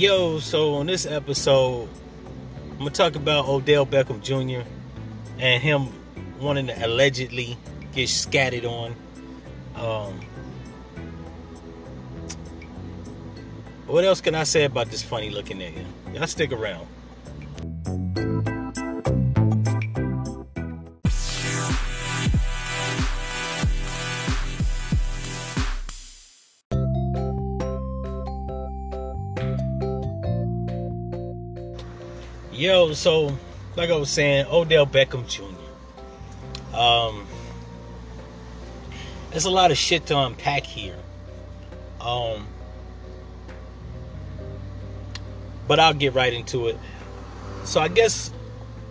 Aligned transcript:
Yo, 0.00 0.38
so 0.38 0.76
on 0.76 0.86
this 0.86 1.04
episode, 1.04 1.86
I'm 2.70 2.78
gonna 2.78 2.90
talk 2.90 3.16
about 3.16 3.46
Odell 3.46 3.84
Beckham 3.84 4.22
Jr. 4.22 4.66
and 5.38 5.62
him 5.62 5.92
wanting 6.40 6.68
to 6.68 6.86
allegedly 6.86 7.58
get 7.94 8.08
scattered 8.08 8.64
on. 8.64 8.96
Um, 9.74 10.18
what 13.86 14.02
else 14.06 14.22
can 14.22 14.34
I 14.34 14.44
say 14.44 14.64
about 14.64 14.90
this 14.90 15.02
funny 15.02 15.28
looking 15.28 15.58
nigga? 15.58 15.84
Y'all 16.14 16.26
stick 16.26 16.50
around. 16.50 16.86
Yo, 32.70 32.92
so 32.92 33.36
like 33.74 33.90
I 33.90 33.96
was 33.96 34.10
saying, 34.10 34.46
Odell 34.48 34.86
Beckham 34.86 35.26
Jr. 35.26 35.42
Um, 36.72 37.26
there's 39.30 39.44
a 39.44 39.50
lot 39.50 39.72
of 39.72 39.76
shit 39.76 40.06
to 40.06 40.16
unpack 40.16 40.62
here. 40.62 40.94
Um, 42.00 42.46
but 45.66 45.80
I'll 45.80 45.94
get 45.94 46.14
right 46.14 46.32
into 46.32 46.68
it. 46.68 46.78
So 47.64 47.80
I 47.80 47.88
guess 47.88 48.32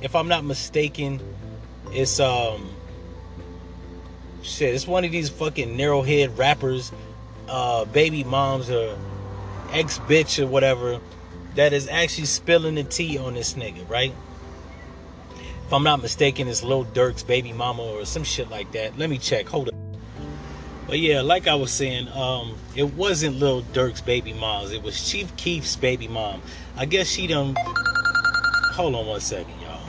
if 0.02 0.14
I'm 0.14 0.28
not 0.28 0.44
mistaken, 0.44 1.22
it's 1.94 2.20
um 2.20 2.70
shit, 4.42 4.76
it's 4.76 4.88
one 4.88 5.06
of 5.06 5.12
these 5.14 5.30
fucking 5.30 5.78
narrowhead 5.78 6.38
rappers, 6.38 6.92
uh, 7.48 7.86
baby 7.86 8.26
moms 8.26 8.70
or 8.70 9.00
ex 9.72 10.00
bitch 10.00 10.44
or 10.44 10.48
whatever 10.48 11.00
that 11.56 11.74
is 11.74 11.88
actually 11.88 12.26
spilling 12.26 12.76
the 12.76 12.84
tea 12.84 13.18
on 13.18 13.34
this 13.34 13.54
nigga, 13.54 13.88
right? 13.90 14.14
If 15.66 15.74
I'm 15.74 15.84
not 15.84 16.02
mistaken, 16.02 16.48
it's 16.48 16.64
Lil 16.64 16.84
Durk's 16.84 17.24
baby 17.24 17.54
mama 17.54 17.84
or 17.84 18.06
some 18.06 18.24
shit 18.24 18.50
like 18.50 18.72
that. 18.72 18.98
Let 18.98 19.10
me 19.10 19.18
check. 19.18 19.48
Hold 19.48 19.70
up. 19.70 19.76
But 20.88 20.98
yeah, 20.98 21.22
like 21.22 21.48
I 21.48 21.54
was 21.54 21.72
saying, 21.72 22.08
um, 22.10 22.58
it 22.76 22.96
wasn't 22.96 23.38
Lil 23.38 23.62
Durk's 23.62 24.02
baby 24.02 24.34
mom's. 24.34 24.72
It 24.72 24.82
was 24.82 25.08
Chief 25.08 25.36
Keef's 25.38 25.76
baby 25.76 26.08
mom. 26.08 26.42
I 26.76 26.86
guess 26.86 27.08
she 27.08 27.28
done. 27.28 27.56
Hold 28.74 28.96
on 28.96 29.06
one 29.06 29.20
second, 29.20 29.54
y'all. 29.62 29.80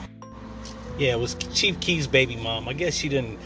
Yeah, 0.99 1.13
it 1.13 1.19
was 1.19 1.33
Chief 1.53 1.79
Keef's 1.79 2.05
baby 2.05 2.35
mom. 2.35 2.67
I 2.69 2.73
guess 2.73 2.93
she 2.93 3.09
done 3.09 3.39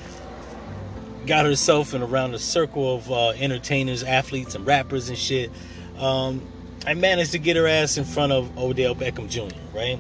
got 1.26 1.46
herself 1.46 1.94
in 1.94 2.04
around 2.04 2.34
a 2.34 2.40
circle 2.40 2.96
of 2.96 3.10
uh, 3.10 3.30
entertainers, 3.30 4.04
athletes, 4.04 4.56
and 4.56 4.66
rappers 4.68 5.08
and 5.08 5.18
shit. 5.18 5.52
Um, 5.98 6.42
I 6.88 6.94
managed 6.94 7.32
to 7.32 7.40
get 7.40 7.56
her 7.56 7.68
ass 7.68 7.98
in 7.98 8.04
front 8.04 8.32
of 8.32 8.58
Odell 8.58 8.94
Beckham 8.94 9.28
Jr., 9.28 9.56
right? 9.76 10.00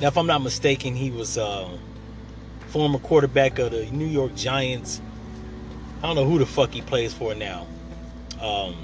Now, 0.00 0.08
if 0.08 0.18
I'm 0.18 0.26
not 0.26 0.42
mistaken, 0.42 0.96
he 0.96 1.10
was 1.10 1.38
uh, 1.38 1.68
former 2.68 2.98
quarterback 2.98 3.58
of 3.60 3.70
the 3.70 3.86
New 3.86 4.06
York 4.06 4.34
Giants. 4.34 5.00
I 6.02 6.06
don't 6.06 6.16
know 6.16 6.24
who 6.24 6.38
the 6.38 6.46
fuck 6.46 6.72
he 6.72 6.80
plays 6.80 7.14
for 7.14 7.34
now. 7.34 7.66
Um, 8.40 8.74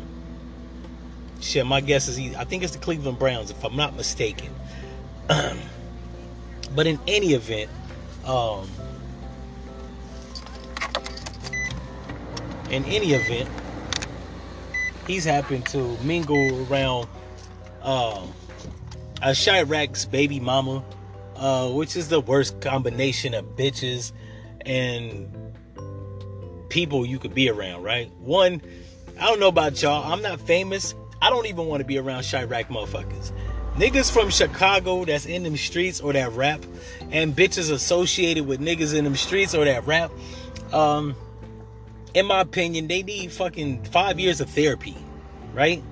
shit, 1.40 1.66
my 1.66 1.80
guess 1.80 2.06
is 2.06 2.16
he. 2.16 2.36
I 2.36 2.44
think 2.44 2.62
it's 2.62 2.74
the 2.74 2.78
Cleveland 2.78 3.18
Browns, 3.18 3.50
if 3.50 3.64
I'm 3.64 3.74
not 3.74 3.96
mistaken. 3.96 4.54
but 5.28 6.86
in 6.86 7.00
any 7.08 7.32
event, 7.32 7.70
um, 8.24 8.68
in 12.70 12.84
any 12.84 13.14
event, 13.14 13.48
he's 15.06 15.24
happened 15.24 15.66
to 15.66 15.96
mingle 16.02 16.66
around 16.70 17.08
um, 17.82 18.32
a 19.22 19.30
Chiraq's 19.30 20.04
baby 20.04 20.40
mama, 20.40 20.84
uh, 21.36 21.70
which 21.70 21.96
is 21.96 22.08
the 22.08 22.20
worst 22.20 22.60
combination 22.60 23.34
of 23.34 23.44
bitches 23.56 24.12
and 24.64 25.32
people 26.68 27.06
you 27.06 27.18
could 27.18 27.34
be 27.34 27.48
around, 27.48 27.82
right? 27.82 28.10
One, 28.18 28.60
I 29.18 29.26
don't 29.26 29.40
know 29.40 29.48
about 29.48 29.80
y'all. 29.80 30.12
I'm 30.12 30.22
not 30.22 30.40
famous. 30.40 30.94
I 31.22 31.30
don't 31.30 31.46
even 31.46 31.66
want 31.66 31.80
to 31.80 31.86
be 31.86 31.98
around 31.98 32.22
Chiraq 32.22 32.66
motherfuckers. 32.66 33.32
Niggas 33.76 34.10
from 34.10 34.30
Chicago 34.30 35.04
that's 35.04 35.26
in 35.26 35.42
them 35.42 35.56
streets 35.56 36.00
or 36.00 36.12
that 36.14 36.32
rap, 36.32 36.64
and 37.10 37.36
bitches 37.36 37.70
associated 37.70 38.46
with 38.46 38.60
niggas 38.60 38.94
in 38.94 39.04
them 39.04 39.16
streets 39.16 39.54
or 39.54 39.64
that 39.64 39.86
rap. 39.86 40.10
Um, 40.72 41.14
in 42.16 42.24
my 42.24 42.40
opinion, 42.40 42.88
they 42.88 43.02
need 43.02 43.30
fucking 43.30 43.84
five 43.84 44.18
years 44.18 44.40
of 44.40 44.48
therapy, 44.48 44.96
right? 45.52 45.82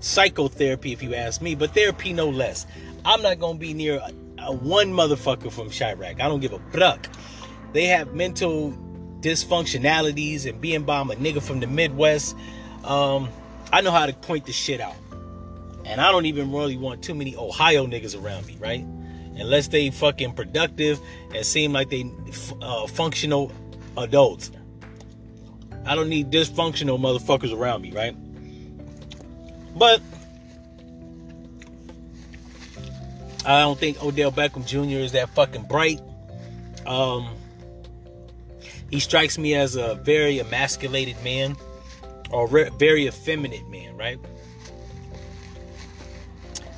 Psychotherapy, 0.00 0.92
if 0.92 1.02
you 1.02 1.14
ask 1.14 1.40
me, 1.40 1.54
but 1.54 1.72
therapy 1.72 2.12
no 2.12 2.28
less. 2.28 2.66
I'm 3.06 3.22
not 3.22 3.38
gonna 3.40 3.58
be 3.58 3.72
near 3.72 3.94
a, 3.94 4.12
a 4.42 4.52
one 4.52 4.92
motherfucker 4.92 5.50
from 5.50 5.70
Chiraq. 5.70 6.20
I 6.20 6.28
don't 6.28 6.40
give 6.40 6.52
a 6.52 6.58
fuck. 6.72 7.08
They 7.72 7.86
have 7.86 8.12
mental 8.12 8.72
dysfunctionalities 9.20 10.44
and 10.44 10.60
being 10.60 10.82
by 10.82 11.00
a 11.00 11.04
nigga 11.04 11.40
from 11.40 11.60
the 11.60 11.66
Midwest. 11.66 12.36
Um, 12.84 13.30
I 13.72 13.80
know 13.80 13.92
how 13.92 14.04
to 14.04 14.12
point 14.12 14.44
the 14.44 14.52
shit 14.52 14.82
out. 14.82 14.96
And 15.86 16.02
I 16.02 16.12
don't 16.12 16.26
even 16.26 16.52
really 16.52 16.76
want 16.76 17.02
too 17.02 17.14
many 17.14 17.34
Ohio 17.34 17.86
niggas 17.86 18.20
around 18.22 18.46
me, 18.46 18.58
right? 18.60 18.84
Unless 19.36 19.68
they 19.68 19.88
fucking 19.88 20.34
productive 20.34 21.00
and 21.34 21.46
seem 21.46 21.72
like 21.72 21.88
they 21.88 22.12
uh, 22.60 22.86
functional 22.88 23.50
adults. 23.96 24.50
I 25.86 25.94
don't 25.94 26.08
need 26.08 26.30
dysfunctional 26.30 26.98
motherfuckers 26.98 27.56
around 27.56 27.82
me, 27.82 27.92
right? 27.92 28.16
But 29.76 30.00
I 33.44 33.60
don't 33.60 33.78
think 33.78 34.02
Odell 34.02 34.32
Beckham 34.32 34.66
Jr. 34.66 34.98
is 34.98 35.12
that 35.12 35.28
fucking 35.30 35.64
bright. 35.64 36.00
Um, 36.86 37.28
he 38.90 39.00
strikes 39.00 39.38
me 39.38 39.54
as 39.54 39.76
a 39.76 39.94
very 39.96 40.40
emasculated 40.40 41.22
man 41.22 41.56
or 42.30 42.48
re- 42.48 42.70
very 42.78 43.06
effeminate 43.06 43.68
man, 43.68 43.96
right? 43.96 44.18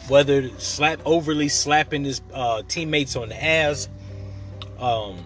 Whether 0.09 0.49
slap 0.59 1.01
overly 1.05 1.49
slapping 1.49 2.05
his 2.05 2.21
uh, 2.33 2.63
teammates 2.69 3.17
on 3.17 3.29
the 3.29 3.43
ass, 3.43 3.89
um, 4.79 5.19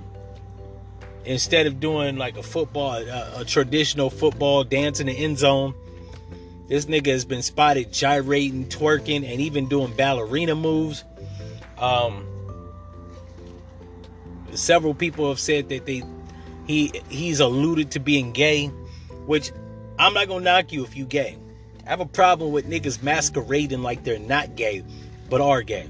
instead 1.25 1.67
of 1.67 1.81
doing 1.81 2.17
like 2.17 2.37
a 2.37 2.43
football, 2.43 2.97
a, 2.97 3.41
a 3.41 3.45
traditional 3.45 4.11
football 4.11 4.65
dance 4.65 5.01
in 5.01 5.07
the 5.07 5.13
end 5.13 5.39
zone, 5.39 5.75
this 6.69 6.87
nigga 6.87 7.09
has 7.09 7.25
been 7.25 7.43
spotted 7.43 7.93
gyrating, 7.93 8.67
twerking, 8.67 9.31
and 9.31 9.41
even 9.41 9.69
doing 9.69 9.93
ballerina 9.95 10.55
moves. 10.55 11.05
Um, 11.79 12.27
several 14.55 14.95
people 14.95 15.29
have 15.29 15.41
said 15.41 15.69
that 15.71 15.87
they 15.87 16.03
he 16.67 16.93
he's 17.09 17.41
alluded 17.41 17.91
to 17.93 18.01
being 18.01 18.33
gay, 18.33 18.69
which 19.27 19.53
I'm 19.99 20.15
not 20.15 20.29
gonna 20.29 20.45
knock 20.45 20.73
you 20.73 20.85
if 20.85 20.97
you 20.97 21.05
gay. 21.05 21.37
I 21.87 21.91
have 21.91 22.01
a 22.01 22.07
problem 22.07 22.53
with 22.53 22.69
niggas 22.69 23.03
masquerading 23.03 23.83
like 23.83 24.05
they're 24.05 24.19
not 24.19 24.55
gay, 24.55 24.85
but 25.29 25.41
are 25.41 25.63
gay. 25.63 25.89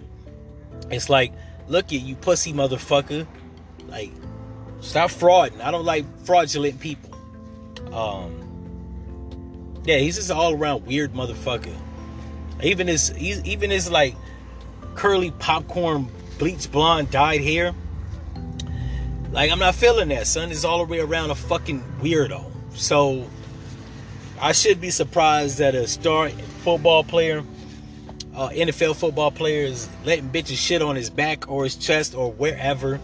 It's 0.91 1.11
like, 1.11 1.33
look 1.69 1.87
at 1.87 2.01
you 2.01 2.17
pussy 2.17 2.53
motherfucker. 2.53 3.27
Like, 3.89 4.11
Stop 4.83 5.11
frauding. 5.11 5.61
I 5.61 5.71
don't 5.71 5.85
like 5.85 6.05
fraudulent 6.25 6.81
people. 6.81 7.15
Um, 7.93 8.43
yeah, 9.85 9.99
he's 9.99 10.17
just 10.17 10.31
all 10.31 10.55
around 10.55 10.87
weird 10.87 11.15
motherfucker. 11.15 11.75
Even 12.63 12.89
his, 12.89 13.17
even 13.19 13.71
his 13.71 13.91
like 13.91 14.15
curly 14.95 15.31
popcorn 15.31 16.09
bleach 16.39 16.71
blonde 16.71 17.11
dyed 17.11 17.41
hair. 17.41 17.75
Like 19.31 19.51
I'm 19.51 19.61
not 19.61 19.75
feeling 19.75 20.09
that, 20.09 20.27
son. 20.27 20.51
It's 20.51 20.65
all 20.65 20.85
the 20.85 20.91
way 20.91 20.99
around 20.99 21.31
a 21.31 21.35
fucking 21.35 21.83
weirdo. 22.01 22.45
So 22.75 23.27
I 24.41 24.53
should 24.53 24.81
be 24.81 24.91
surprised 24.91 25.59
that 25.59 25.75
a 25.75 25.87
star 25.87 26.29
football 26.29 27.05
player, 27.05 27.45
uh, 28.35 28.49
NFL 28.49 28.97
football 28.97 29.31
player, 29.31 29.65
is 29.65 29.89
letting 30.05 30.29
bitches 30.29 30.57
shit 30.57 30.83
on 30.83 30.97
his 30.97 31.09
back 31.09 31.49
or 31.49 31.65
his 31.65 31.77
chest 31.77 32.15
or 32.15 32.33
wherever. 32.33 33.01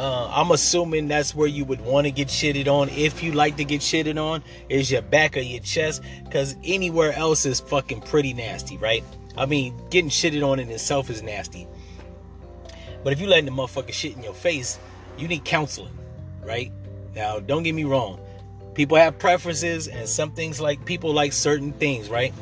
Uh, 0.00 0.32
I'm 0.34 0.50
assuming 0.50 1.08
that's 1.08 1.34
where 1.34 1.46
you 1.46 1.66
would 1.66 1.82
want 1.82 2.06
to 2.06 2.10
get 2.10 2.28
shitted 2.28 2.68
on 2.68 2.88
if 2.88 3.22
you 3.22 3.32
like 3.32 3.58
to 3.58 3.66
get 3.66 3.82
shitted 3.82 4.16
on 4.16 4.42
is 4.70 4.90
your 4.90 5.02
back 5.02 5.36
or 5.36 5.40
your 5.40 5.60
chest 5.60 6.02
because 6.24 6.56
anywhere 6.64 7.12
else 7.12 7.44
is 7.44 7.60
fucking 7.60 8.00
pretty 8.00 8.32
nasty, 8.32 8.78
right? 8.78 9.04
I 9.36 9.44
mean, 9.44 9.78
getting 9.90 10.08
shitted 10.08 10.42
on 10.42 10.58
in 10.58 10.70
itself 10.70 11.10
is 11.10 11.20
nasty. 11.22 11.68
But 13.04 13.12
if 13.12 13.20
you 13.20 13.26
letting 13.26 13.44
the 13.44 13.50
motherfucker 13.50 13.92
shit 13.92 14.16
in 14.16 14.22
your 14.22 14.32
face, 14.32 14.78
you 15.18 15.28
need 15.28 15.44
counseling, 15.44 15.98
right? 16.42 16.72
Now, 17.14 17.38
don't 17.38 17.62
get 17.62 17.74
me 17.74 17.84
wrong. 17.84 18.18
People 18.72 18.96
have 18.96 19.18
preferences, 19.18 19.86
and 19.86 20.08
some 20.08 20.32
things 20.32 20.62
like 20.62 20.82
people 20.86 21.12
like 21.12 21.34
certain 21.34 21.72
things, 21.74 22.08
right? 22.08 22.32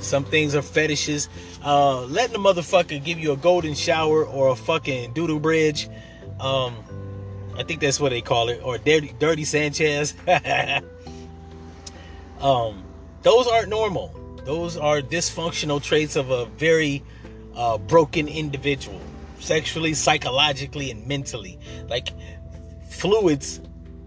Some 0.00 0.24
things 0.24 0.54
are 0.54 0.62
fetishes. 0.62 1.28
Uh, 1.64 2.02
letting 2.02 2.32
the 2.32 2.38
motherfucker 2.38 3.02
give 3.02 3.18
you 3.18 3.32
a 3.32 3.36
golden 3.36 3.74
shower 3.74 4.24
or 4.24 4.50
a 4.50 4.54
fucking 4.54 5.14
doodle 5.14 5.40
bridge 5.40 5.88
um, 6.42 6.76
I 7.56 7.62
think 7.62 7.80
that's 7.80 8.00
what 8.00 8.10
they 8.10 8.20
call 8.20 8.48
it, 8.48 8.60
or 8.64 8.76
Dirty, 8.78 9.14
Dirty 9.18 9.44
Sanchez. 9.44 10.14
um, 12.40 12.82
those 13.22 13.46
aren't 13.46 13.68
normal. 13.68 14.12
Those 14.44 14.76
are 14.76 15.00
dysfunctional 15.00 15.80
traits 15.82 16.16
of 16.16 16.30
a 16.30 16.46
very 16.46 17.02
uh, 17.54 17.78
broken 17.78 18.26
individual, 18.26 19.00
sexually, 19.38 19.94
psychologically, 19.94 20.90
and 20.90 21.06
mentally. 21.06 21.58
Like 21.88 22.08
fluids 22.88 23.60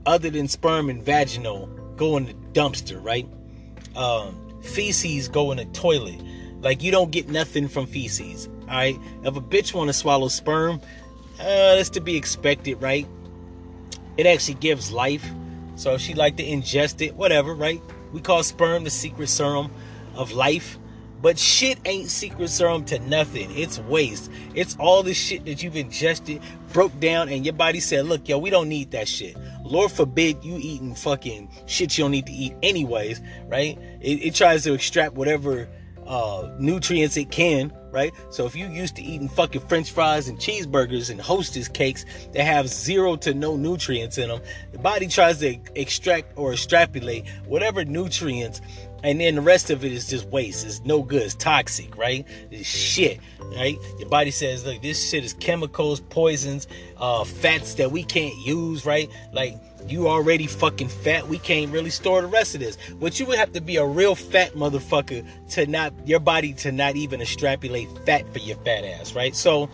other 0.05 0.29
than 0.29 0.47
sperm 0.47 0.89
and 0.89 1.01
vaginal 1.01 1.67
go 1.95 2.17
in 2.17 2.25
the 2.25 2.33
dumpster, 2.51 3.01
right? 3.01 3.27
Um, 3.95 4.61
feces 4.61 5.29
go 5.29 5.51
in 5.51 5.57
the 5.57 5.65
toilet. 5.65 6.21
Like 6.59 6.83
you 6.83 6.91
don't 6.91 7.11
get 7.11 7.29
nothing 7.29 7.67
from 7.67 7.85
feces. 7.85 8.49
All 8.61 8.75
right. 8.75 8.99
If 9.23 9.35
a 9.35 9.41
bitch 9.41 9.73
want 9.73 9.89
to 9.89 9.93
swallow 9.93 10.27
sperm, 10.27 10.81
uh, 11.39 11.75
that's 11.75 11.89
to 11.91 12.01
be 12.01 12.15
expected, 12.15 12.81
right? 12.81 13.07
It 14.17 14.25
actually 14.25 14.55
gives 14.55 14.91
life. 14.91 15.25
So 15.75 15.93
if 15.95 16.01
she 16.01 16.13
like 16.13 16.37
to 16.37 16.43
ingest 16.43 17.05
it, 17.05 17.15
whatever, 17.15 17.53
right? 17.53 17.81
We 18.13 18.21
call 18.21 18.43
sperm 18.43 18.83
the 18.83 18.89
secret 18.89 19.27
serum 19.27 19.71
of 20.15 20.31
life. 20.31 20.77
But 21.21 21.39
shit 21.39 21.79
ain't 21.85 22.09
secret 22.09 22.49
serum 22.49 22.85
to 22.85 22.99
nothing. 22.99 23.49
It's 23.57 23.79
waste. 23.79 24.29
It's 24.53 24.75
all 24.79 25.01
the 25.01 25.13
shit 25.13 25.45
that 25.45 25.63
you've 25.63 25.75
ingested, 25.75 26.41
broke 26.71 26.97
down, 26.99 27.29
and 27.29 27.43
your 27.43 27.53
body 27.53 27.79
said, 27.79 28.05
look, 28.05 28.29
yo, 28.29 28.37
we 28.37 28.49
don't 28.49 28.69
need 28.69 28.91
that 28.91 29.07
shit. 29.07 29.35
Lord 29.63 29.91
forbid 29.91 30.43
you 30.43 30.57
eating 30.61 30.93
fucking 30.93 31.49
shit 31.65 31.97
you 31.97 32.03
don't 32.03 32.11
need 32.11 32.27
to 32.27 32.31
eat 32.31 32.53
anyways, 32.61 33.21
right? 33.47 33.77
It, 34.01 34.27
it 34.27 34.35
tries 34.35 34.63
to 34.65 34.73
extract 34.73 35.15
whatever 35.15 35.67
uh, 36.05 36.49
nutrients 36.59 37.17
it 37.17 37.31
can, 37.31 37.73
right? 37.95 38.13
So 38.29 38.45
if 38.45 38.55
you 38.55 38.67
used 38.67 38.97
to 38.97 39.01
eating 39.01 39.29
fucking 39.29 39.61
french 39.61 39.91
fries 39.91 40.27
and 40.27 40.37
cheeseburgers 40.37 41.09
and 41.09 41.19
hostess 41.19 41.69
cakes 41.69 42.05
that 42.33 42.43
have 42.43 42.67
zero 42.67 43.15
to 43.15 43.33
no 43.33 43.55
nutrients 43.55 44.17
in 44.17 44.27
them, 44.27 44.41
the 44.73 44.79
body 44.79 45.07
tries 45.07 45.39
to 45.39 45.57
extract 45.75 46.37
or 46.37 46.51
extrapolate 46.51 47.25
whatever 47.47 47.85
nutrients 47.85 48.61
and 49.03 49.21
then 49.21 49.35
the 49.35 49.41
rest 49.41 49.69
of 49.69 49.85
it 49.85 49.91
is 49.91 50.07
just 50.07 50.27
waste. 50.29 50.65
It's 50.65 50.83
no 50.83 51.03
good. 51.03 51.21
It's 51.21 51.35
toxic, 51.35 51.95
right? 51.95 52.27
It's 52.49 52.67
shit, 52.67 53.19
right? 53.39 53.77
Your 53.99 54.09
body 54.09 54.31
says, 54.31 54.65
look, 54.65 54.81
this 54.81 55.09
shit 55.09 55.23
is 55.23 55.33
chemicals, 55.33 55.99
poisons, 55.99 56.67
uh, 56.97 57.23
fats 57.23 57.75
that 57.75 57.91
we 57.91 58.03
can't 58.03 58.35
use, 58.39 58.83
right? 58.83 59.07
Like 59.31 59.59
you 59.87 60.07
already 60.07 60.47
fucking 60.47 60.89
fat. 60.89 61.27
We 61.27 61.37
can't 61.37 61.71
really 61.71 61.89
store 61.89 62.21
the 62.21 62.27
rest 62.27 62.55
of 62.55 62.61
this. 62.61 62.77
But 62.99 63.19
you 63.19 63.25
would 63.27 63.37
have 63.37 63.53
to 63.53 63.61
be 63.61 63.77
a 63.77 63.85
real 63.85 64.15
fat 64.15 64.53
motherfucker 64.53 65.25
to 65.51 65.67
not 65.67 65.93
your 66.05 66.19
body 66.19 66.53
to 66.53 66.71
not 66.71 66.95
even 66.95 67.21
extrapolate 67.21 67.87
fat 68.05 68.31
for 68.33 68.39
your 68.39 68.57
fat 68.57 68.83
ass, 68.83 69.13
right? 69.13 69.35
So 69.35 69.69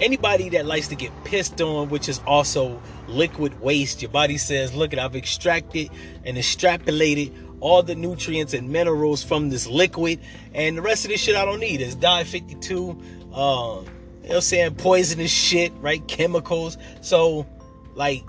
anybody 0.00 0.48
that 0.50 0.66
likes 0.66 0.88
to 0.88 0.94
get 0.94 1.12
pissed 1.24 1.60
on, 1.60 1.88
which 1.88 2.08
is 2.08 2.20
also 2.26 2.80
liquid 3.08 3.60
waste, 3.60 4.02
your 4.02 4.10
body 4.10 4.38
says, 4.38 4.74
look, 4.74 4.92
at 4.92 4.98
I've 4.98 5.16
extracted 5.16 5.90
and 6.24 6.36
extrapolated 6.36 7.32
all 7.60 7.82
the 7.82 7.94
nutrients 7.94 8.54
and 8.54 8.70
minerals 8.70 9.22
from 9.24 9.50
this 9.50 9.66
liquid, 9.66 10.20
and 10.54 10.78
the 10.78 10.82
rest 10.82 11.04
of 11.04 11.10
this 11.10 11.20
shit 11.20 11.34
I 11.34 11.44
don't 11.44 11.60
need. 11.60 11.80
It's 11.80 11.96
dye 11.96 12.24
52, 12.24 12.90
um, 12.90 12.96
you 13.28 13.34
know 13.34 13.84
what 14.22 14.34
I'm 14.34 14.40
saying, 14.40 14.74
poisonous 14.76 15.30
shit, 15.30 15.72
right? 15.80 16.06
Chemicals. 16.06 16.78
So, 17.00 17.46
like, 17.94 18.22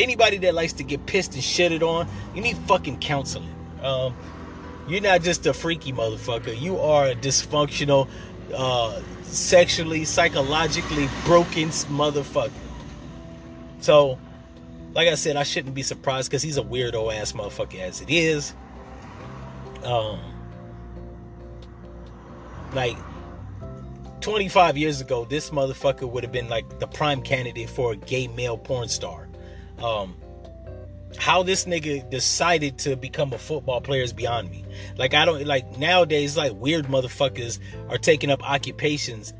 anybody 0.00 0.38
that 0.38 0.54
likes 0.54 0.72
to 0.74 0.84
get 0.84 1.06
pissed 1.06 1.34
and 1.34 1.42
shitted 1.42 1.82
on, 1.82 2.08
you 2.34 2.40
need 2.40 2.56
fucking 2.58 2.98
counseling. 2.98 3.54
Um, 3.82 4.14
you're 4.88 5.00
not 5.00 5.22
just 5.22 5.46
a 5.46 5.52
freaky 5.52 5.92
motherfucker. 5.92 6.58
You 6.60 6.78
are 6.78 7.06
a 7.06 7.14
dysfunctional, 7.14 8.08
uh, 8.54 9.00
sexually, 9.22 10.04
psychologically 10.04 11.08
broken 11.24 11.68
motherfucker. 11.68 12.50
So, 13.80 14.18
like 14.92 15.08
I 15.08 15.14
said, 15.14 15.36
I 15.36 15.44
shouldn't 15.44 15.74
be 15.74 15.82
surprised 15.82 16.30
because 16.30 16.42
he's 16.42 16.56
a 16.56 16.62
weirdo 16.62 17.14
ass 17.14 17.32
motherfucker 17.32 17.80
as 17.80 18.00
it 18.00 18.10
is. 18.10 18.54
Um, 19.84 20.18
like 22.72 22.96
25 24.20 24.76
years 24.76 25.00
ago, 25.00 25.24
this 25.24 25.50
motherfucker 25.50 26.10
would 26.10 26.22
have 26.24 26.32
been 26.32 26.48
like 26.48 26.78
the 26.78 26.86
prime 26.86 27.22
candidate 27.22 27.70
for 27.70 27.92
a 27.92 27.96
gay 27.96 28.28
male 28.28 28.58
porn 28.58 28.88
star. 28.88 29.29
Um, 29.82 30.16
how 31.18 31.42
this 31.42 31.64
nigga 31.64 32.08
decided 32.08 32.78
to 32.78 32.96
become 32.96 33.32
a 33.32 33.38
football 33.38 33.80
player 33.80 34.02
is 34.02 34.12
beyond 34.12 34.50
me. 34.50 34.64
Like 34.96 35.14
I 35.14 35.24
don't 35.24 35.44
like 35.44 35.78
nowadays 35.78 36.36
like 36.36 36.52
weird 36.54 36.86
motherfuckers 36.86 37.58
are 37.88 37.98
taking 37.98 38.30
up 38.30 38.48
occupations 38.48 39.32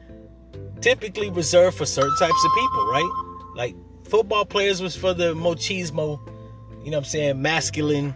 typically 0.80 1.30
reserved 1.30 1.76
for 1.76 1.86
certain 1.86 2.16
types 2.16 2.44
of 2.44 2.50
people, 2.54 2.86
right? 2.86 3.10
Like 3.54 3.76
football 4.04 4.44
players 4.44 4.82
was 4.82 4.96
for 4.96 5.14
the 5.14 5.34
machismo, 5.34 6.20
you 6.82 6.90
know 6.90 6.96
what 6.96 6.96
I'm 6.98 7.04
saying, 7.04 7.42
masculine 7.42 8.14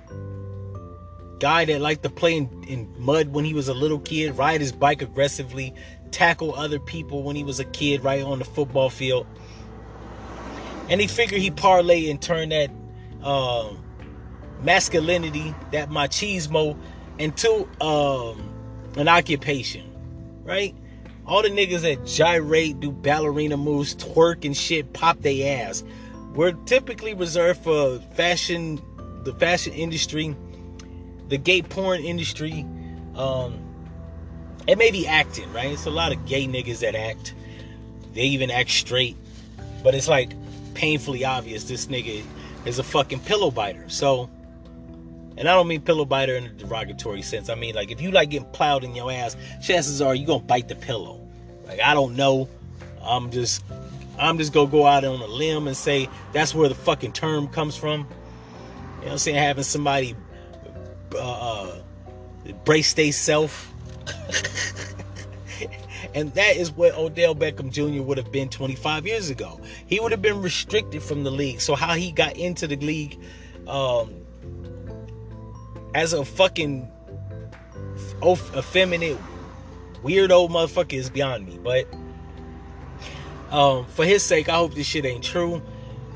guy 1.40 1.64
that 1.64 1.80
liked 1.80 2.02
to 2.04 2.10
play 2.10 2.36
in, 2.36 2.64
in 2.66 2.94
mud 2.98 3.28
when 3.28 3.44
he 3.44 3.54
was 3.54 3.68
a 3.68 3.74
little 3.74 3.98
kid, 3.98 4.36
ride 4.36 4.60
his 4.60 4.72
bike 4.72 5.02
aggressively, 5.02 5.74
tackle 6.10 6.54
other 6.54 6.78
people 6.78 7.22
when 7.22 7.36
he 7.36 7.44
was 7.44 7.60
a 7.60 7.64
kid 7.64 8.02
right 8.02 8.22
on 8.22 8.38
the 8.38 8.44
football 8.44 8.88
field. 8.88 9.26
And 10.88 11.00
he 11.00 11.06
figured 11.06 11.40
he 11.40 11.50
parlay 11.50 12.10
and 12.10 12.20
turn 12.20 12.50
that 12.50 12.70
um, 13.22 13.82
masculinity, 14.62 15.54
that 15.72 15.90
machismo, 15.90 16.78
into 17.18 17.68
um, 17.80 18.42
an 18.96 19.08
occupation, 19.08 19.90
right? 20.44 20.74
All 21.26 21.42
the 21.42 21.48
niggas 21.48 21.82
that 21.82 22.04
gyrate, 22.04 22.80
do 22.80 22.92
ballerina 22.92 23.56
moves, 23.56 23.94
twerk 23.96 24.44
and 24.44 24.56
shit, 24.56 24.92
pop 24.92 25.20
their 25.20 25.66
ass. 25.66 25.82
We're 26.34 26.52
typically 26.52 27.14
reserved 27.14 27.62
for 27.62 27.98
fashion, 28.14 28.80
the 29.24 29.32
fashion 29.34 29.72
industry, 29.72 30.36
the 31.28 31.38
gay 31.38 31.62
porn 31.62 32.02
industry, 32.02 32.66
um, 33.14 33.58
and 34.66 34.78
maybe 34.78 35.06
acting, 35.06 35.50
right? 35.52 35.72
It's 35.72 35.86
a 35.86 35.90
lot 35.90 36.12
of 36.12 36.26
gay 36.26 36.46
niggas 36.46 36.80
that 36.80 36.94
act. 36.94 37.34
They 38.12 38.22
even 38.22 38.50
act 38.50 38.70
straight. 38.70 39.16
But 39.82 39.94
it's 39.94 40.08
like 40.08 40.32
painfully 40.74 41.24
obvious 41.24 41.64
this 41.64 41.86
nigga 41.86 42.24
is 42.64 42.78
a 42.78 42.82
fucking 42.82 43.20
pillow 43.20 43.50
biter. 43.50 43.88
So, 43.88 44.28
and 45.36 45.48
I 45.48 45.54
don't 45.54 45.68
mean 45.68 45.80
pillow 45.80 46.04
biter 46.04 46.36
in 46.36 46.44
a 46.44 46.48
derogatory 46.48 47.22
sense. 47.22 47.48
I 47.48 47.54
mean 47.54 47.74
like 47.74 47.90
if 47.90 48.00
you 48.00 48.10
like 48.10 48.30
getting 48.30 48.48
plowed 48.50 48.84
in 48.84 48.94
your 48.94 49.10
ass, 49.10 49.36
chances 49.62 50.00
are 50.00 50.14
you 50.14 50.26
gonna 50.26 50.44
bite 50.44 50.68
the 50.68 50.74
pillow. 50.74 51.20
Like 51.66 51.80
I 51.80 51.94
don't 51.94 52.16
know. 52.16 52.48
I'm 53.02 53.30
just 53.30 53.64
I'm 54.18 54.38
just 54.38 54.52
gonna 54.52 54.70
go 54.70 54.86
out 54.86 55.04
on 55.04 55.20
a 55.20 55.26
limb 55.26 55.66
and 55.66 55.76
say 55.76 56.08
that's 56.32 56.54
where 56.54 56.68
the 56.68 56.74
fucking 56.74 57.12
term 57.12 57.48
comes 57.48 57.76
from. 57.76 58.00
You 58.00 58.06
know 58.06 59.06
what 59.06 59.12
I'm 59.12 59.18
saying? 59.18 59.36
Having 59.36 59.64
somebody 59.64 60.16
uh, 61.14 61.18
uh 61.18 61.80
brace 62.64 62.92
they 62.94 63.10
self. 63.10 63.72
and 66.14 66.32
that 66.34 66.56
is 66.56 66.70
what 66.70 66.94
Odell 66.96 67.34
Beckham 67.34 67.70
Jr. 67.70 68.02
would 68.02 68.18
have 68.18 68.30
been 68.30 68.48
25 68.48 69.06
years 69.06 69.30
ago. 69.30 69.60
He 69.86 69.98
would 69.98 70.12
have 70.12 70.22
been 70.22 70.40
restricted 70.40 71.02
from 71.02 71.24
the 71.24 71.30
league. 71.30 71.60
So 71.60 71.74
how 71.74 71.94
he 71.94 72.12
got 72.12 72.36
into 72.36 72.68
the 72.68 72.76
league 72.76 73.18
um, 73.66 74.14
as 75.94 76.12
a 76.12 76.24
fucking 76.24 76.88
effeminate 78.22 79.18
weirdo 80.04 80.48
motherfucker 80.48 80.92
is 80.92 81.10
beyond 81.10 81.46
me. 81.46 81.58
But 81.58 81.88
um, 83.50 83.84
for 83.86 84.04
his 84.04 84.22
sake, 84.22 84.48
I 84.48 84.54
hope 84.54 84.74
this 84.74 84.86
shit 84.86 85.04
ain't 85.04 85.24
true. 85.24 85.60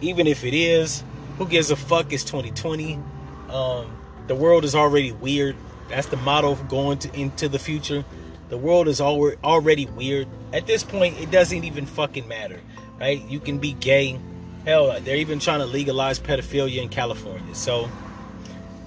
Even 0.01 0.29
if 0.29 0.45
it 0.45 0.55
is, 0.55 1.03
who 1.39 1.47
gives 1.47 1.73
a 1.73 1.77
fuck? 1.77 2.13
It's 2.13 2.23
2020. 2.25 3.01
Um, 3.49 3.99
the 4.29 4.35
world 4.37 4.65
is 4.65 4.77
already 4.77 5.11
weird. 5.11 5.57
That's 5.89 6.07
the 6.07 6.19
motto 6.19 6.55
going 6.55 6.99
to, 6.99 7.15
into 7.19 7.49
the 7.49 7.59
future. 7.59 8.05
The 8.49 8.57
world 8.57 8.89
is 8.89 9.01
already 9.01 9.87
weird. 9.87 10.27
At 10.53 10.67
this 10.67 10.83
point, 10.83 11.19
it 11.21 11.31
doesn't 11.31 11.65
even 11.65 11.85
fucking 11.87 12.27
matter, 12.27 12.61
right? 12.99 13.23
You 13.29 13.41
can 13.41 13.59
be 13.59 13.73
gay. 13.75 14.19
Hell, 14.65 14.99
they're 15.01 15.17
even 15.17 15.39
trying 15.39 15.61
to 15.61 15.67
legalize 15.67 16.19
pedophilia 16.19 16.83
in 16.83 16.89
California. 16.89 17.55
So, 17.55 17.91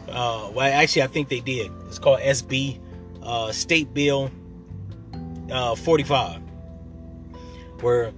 uh, 0.09 0.51
well, 0.53 0.61
actually, 0.61 1.03
I 1.03 1.07
think 1.07 1.29
they 1.29 1.39
did. 1.39 1.71
It's 1.87 1.99
called 1.99 2.19
SB, 2.19 2.79
uh, 3.23 3.51
State 3.51 3.93
Bill 3.93 4.31
uh, 5.51 5.75
45, 5.75 6.41
where 7.81 8.11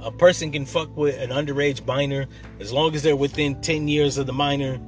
a 0.00 0.10
person 0.10 0.52
can 0.52 0.66
fuck 0.66 0.94
with 0.96 1.18
an 1.18 1.30
underage 1.30 1.84
minor 1.86 2.26
as 2.60 2.72
long 2.72 2.94
as 2.94 3.02
they're 3.02 3.16
within 3.16 3.60
10 3.60 3.88
years 3.88 4.18
of 4.18 4.26
the 4.26 4.32
minor. 4.32 4.78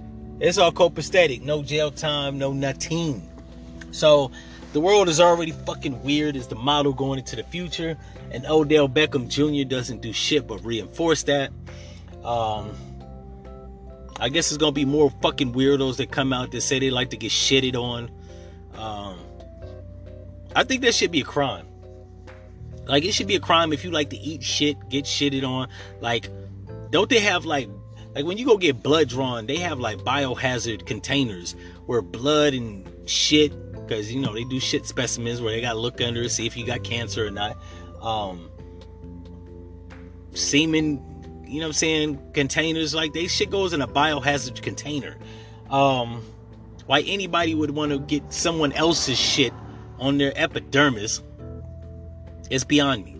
It's 0.40 0.58
all 0.58 0.72
copacetic, 0.72 1.42
no 1.42 1.62
jail 1.62 1.90
time, 1.90 2.38
no 2.38 2.52
nothing. 2.52 3.26
So 3.92 4.30
the 4.76 4.80
world 4.80 5.08
is 5.08 5.20
already 5.20 5.52
fucking 5.52 6.02
weird 6.02 6.36
is 6.36 6.48
the 6.48 6.54
model 6.54 6.92
going 6.92 7.18
into 7.18 7.34
the 7.34 7.42
future, 7.44 7.96
and 8.30 8.44
Odell 8.44 8.90
Beckham 8.90 9.26
Jr. 9.26 9.66
doesn't 9.66 10.02
do 10.02 10.12
shit 10.12 10.46
but 10.46 10.62
reinforce 10.66 11.22
that. 11.22 11.50
Um, 12.22 12.74
I 14.20 14.28
guess 14.28 14.50
it's 14.50 14.58
gonna 14.58 14.72
be 14.72 14.84
more 14.84 15.10
fucking 15.22 15.54
weirdos 15.54 15.96
that 15.96 16.10
come 16.10 16.30
out 16.30 16.50
that 16.50 16.60
say 16.60 16.78
they 16.78 16.90
like 16.90 17.08
to 17.08 17.16
get 17.16 17.30
shitted 17.30 17.74
on. 17.74 18.10
Um, 18.74 19.18
I 20.54 20.62
think 20.62 20.82
that 20.82 20.94
should 20.94 21.10
be 21.10 21.22
a 21.22 21.24
crime. 21.24 21.66
Like 22.86 23.02
it 23.02 23.12
should 23.12 23.28
be 23.28 23.36
a 23.36 23.40
crime 23.40 23.72
if 23.72 23.82
you 23.82 23.90
like 23.90 24.10
to 24.10 24.18
eat 24.18 24.42
shit, 24.42 24.76
get 24.90 25.06
shitted 25.06 25.42
on. 25.42 25.68
Like, 26.02 26.28
don't 26.90 27.08
they 27.08 27.20
have 27.20 27.46
like 27.46 27.70
Like 28.14 28.26
when 28.26 28.36
you 28.36 28.44
go 28.44 28.58
get 28.58 28.82
blood 28.82 29.08
drawn, 29.08 29.46
they 29.46 29.56
have 29.56 29.78
like 29.78 30.00
biohazard 30.00 30.84
containers 30.84 31.56
where 31.86 32.02
blood 32.02 32.52
and 32.52 32.86
shit, 33.08 33.54
because 33.86 34.12
you 34.12 34.20
know 34.20 34.32
they 34.32 34.44
do 34.44 34.60
shit 34.60 34.86
specimens 34.86 35.40
where 35.40 35.52
they 35.52 35.60
gotta 35.60 35.78
look 35.78 36.00
under 36.00 36.22
it, 36.22 36.30
see 36.30 36.46
if 36.46 36.56
you 36.56 36.66
got 36.66 36.82
cancer 36.82 37.26
or 37.26 37.30
not. 37.30 37.56
Um, 38.02 38.50
semen, 40.34 41.02
you 41.46 41.60
know 41.60 41.66
what 41.66 41.68
I'm 41.68 41.72
saying, 41.74 42.32
containers 42.32 42.94
like 42.94 43.12
they 43.12 43.26
shit 43.26 43.50
goes 43.50 43.72
in 43.72 43.82
a 43.82 43.88
biohazard 43.88 44.62
container. 44.62 45.16
Um, 45.70 46.22
why 46.86 47.00
anybody 47.00 47.54
would 47.54 47.70
want 47.70 47.92
to 47.92 47.98
get 47.98 48.32
someone 48.32 48.72
else's 48.72 49.18
shit 49.18 49.52
on 49.98 50.18
their 50.18 50.32
epidermis 50.36 51.22
is 52.50 52.64
beyond 52.64 53.04
me. 53.04 53.16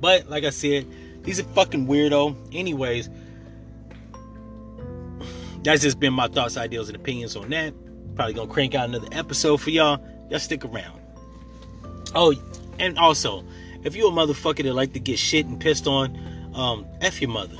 But 0.00 0.28
like 0.28 0.44
I 0.44 0.50
said, 0.50 0.86
he's 1.24 1.38
a 1.38 1.44
fucking 1.44 1.86
weirdo. 1.86 2.54
Anyways, 2.54 3.10
that's 5.62 5.82
just 5.82 6.00
been 6.00 6.14
my 6.14 6.28
thoughts, 6.28 6.56
ideals, 6.56 6.88
and 6.88 6.96
opinions 6.96 7.36
on 7.36 7.50
that. 7.50 7.74
Probably 8.14 8.34
gonna 8.34 8.50
crank 8.50 8.74
out 8.74 8.88
another 8.88 9.08
episode 9.12 9.58
for 9.58 9.70
y'all. 9.70 10.02
Y'all 10.30 10.38
stick 10.38 10.64
around. 10.64 11.00
Oh, 12.14 12.34
and 12.78 12.98
also, 12.98 13.44
if 13.84 13.94
you 13.96 14.06
a 14.06 14.10
motherfucker 14.10 14.62
that 14.62 14.74
like 14.74 14.92
to 14.94 15.00
get 15.00 15.18
shit 15.18 15.44
and 15.44 15.60
pissed 15.60 15.86
on, 15.86 16.16
um, 16.54 16.86
F 17.00 17.20
your 17.20 17.30
mother. 17.30 17.56